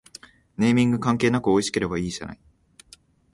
[0.57, 2.39] ネーミング関係なくおいしければいいじゃない